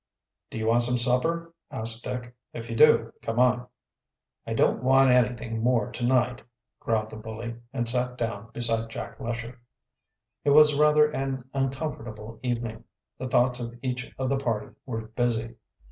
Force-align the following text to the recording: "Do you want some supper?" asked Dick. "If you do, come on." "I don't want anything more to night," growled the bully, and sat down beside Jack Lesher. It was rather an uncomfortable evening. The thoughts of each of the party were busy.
"Do 0.49 0.57
you 0.57 0.65
want 0.65 0.81
some 0.81 0.97
supper?" 0.97 1.53
asked 1.69 2.03
Dick. 2.03 2.35
"If 2.53 2.71
you 2.71 2.75
do, 2.75 3.13
come 3.21 3.37
on." 3.37 3.67
"I 4.47 4.55
don't 4.55 4.81
want 4.81 5.11
anything 5.11 5.61
more 5.61 5.91
to 5.91 6.03
night," 6.03 6.41
growled 6.79 7.11
the 7.11 7.17
bully, 7.17 7.57
and 7.71 7.87
sat 7.87 8.17
down 8.17 8.49
beside 8.51 8.89
Jack 8.89 9.19
Lesher. 9.19 9.61
It 10.43 10.49
was 10.49 10.73
rather 10.79 11.11
an 11.11 11.47
uncomfortable 11.53 12.39
evening. 12.41 12.83
The 13.19 13.27
thoughts 13.29 13.59
of 13.59 13.77
each 13.83 14.11
of 14.17 14.29
the 14.29 14.37
party 14.37 14.73
were 14.87 15.01
busy. 15.01 15.57